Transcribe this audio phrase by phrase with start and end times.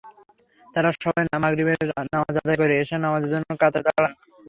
[0.73, 1.79] তাঁরা সবাই মাগরিবের
[2.13, 4.13] নামাজ আদায় করে এশার নামাজের জন্য কাতারে দাঁড়ান।